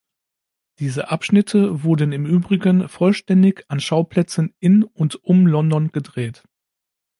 [0.79, 6.43] Diese Abschnitte wurden im Übrigen vollständig an Schauplätzen in und um London gedreht.